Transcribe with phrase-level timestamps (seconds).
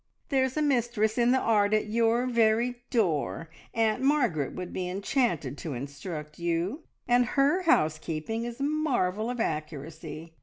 [0.29, 3.51] "There is a mistress in the art at your very door!
[3.75, 9.39] Aunt Margaret would be enchanted to instruct you, and her housekeeping is a marvel of
[9.39, 10.33] accuracy.